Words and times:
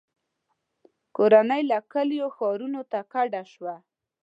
•کورنۍ 1.15 1.61
له 1.71 1.77
کلیو 1.91 2.27
ښارونو 2.37 2.81
ته 2.91 2.99
کډه 3.13 3.41
شوه. 3.51 3.75